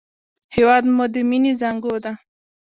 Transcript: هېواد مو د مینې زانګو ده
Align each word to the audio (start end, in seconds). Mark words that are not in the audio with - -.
هېواد 0.55 0.83
مو 0.95 1.05
د 1.13 1.15
مینې 1.29 1.53
زانګو 1.59 1.95
ده 2.03 2.11